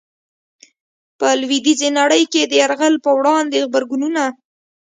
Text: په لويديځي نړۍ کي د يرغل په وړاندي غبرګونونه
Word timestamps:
په 1.19 1.27
لويديځي 1.39 1.89
نړۍ 1.99 2.23
کي 2.33 2.41
د 2.45 2.53
يرغل 2.61 2.93
په 3.05 3.11
وړاندي 3.19 3.59
غبرګونونه 3.67 4.23